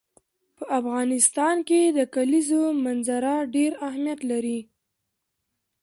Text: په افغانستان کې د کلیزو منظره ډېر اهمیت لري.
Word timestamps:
په 0.57 0.65
افغانستان 0.79 1.55
کې 1.67 1.81
د 1.97 1.99
کلیزو 2.15 2.63
منظره 2.85 3.33
ډېر 3.55 3.71
اهمیت 3.87 4.19
لري. 4.31 4.59